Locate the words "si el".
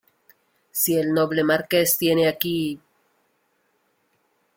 0.79-1.11